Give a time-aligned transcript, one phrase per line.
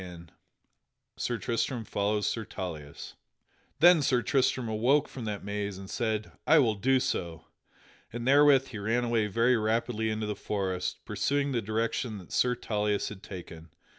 [0.01, 0.29] [Sidenote:
[1.17, 3.13] Sir Tristram follows Sir Tauleas]
[3.81, 7.45] Then Sir Tristram awoke from that maze and said, "I will do so."
[8.11, 12.55] And therewith he ran away very rapidly into the forest, pursuing the direction that Sir
[12.55, 13.69] Tauleas had taken.